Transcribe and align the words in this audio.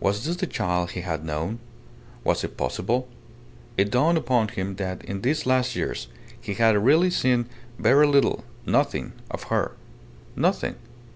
Was 0.00 0.24
this 0.24 0.34
the 0.34 0.48
child 0.48 0.90
he 0.90 1.02
had 1.02 1.24
known? 1.24 1.60
Was 2.24 2.42
it 2.42 2.56
possible? 2.56 3.06
It 3.76 3.92
dawned 3.92 4.18
upon 4.18 4.48
him 4.48 4.74
that 4.82 5.04
in 5.04 5.20
these 5.22 5.46
last 5.46 5.76
years 5.76 6.08
he 6.40 6.54
had 6.54 6.76
really 6.76 7.08
seen 7.10 7.46
very 7.78 8.08
little 8.08 8.42
nothing 8.66 9.12
of 9.30 9.44
her. 9.44 9.76
Nothing. 10.34 10.74